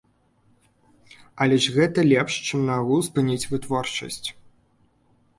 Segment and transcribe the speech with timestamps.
[1.43, 4.27] Але ж гэта лепш, чым наогул спыніць вытворчасць.